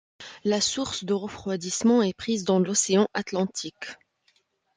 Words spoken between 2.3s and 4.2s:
dans l'Océan atlantique.